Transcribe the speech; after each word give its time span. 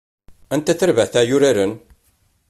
Anta 0.53 0.73
tarbaɛt 0.79 1.13
ara 1.21 1.29
yuraren? 1.29 1.73